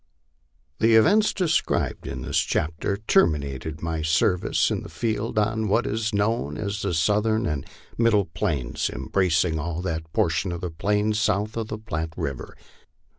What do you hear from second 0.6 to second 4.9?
The events described in this chapter terminated my service in the